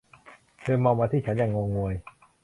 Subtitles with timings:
[0.61, 1.93] เธอมองมาที่ฉัน อย่างงงงวย